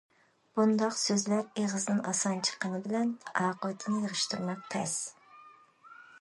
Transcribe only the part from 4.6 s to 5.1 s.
تەس.